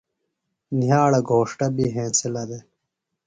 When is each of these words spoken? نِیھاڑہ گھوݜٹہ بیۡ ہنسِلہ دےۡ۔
نِیھاڑہ 0.77 1.19
گھوݜٹہ 1.29 1.67
بیۡ 1.75 1.93
ہنسِلہ 1.95 2.43
دےۡ۔ 2.49 2.63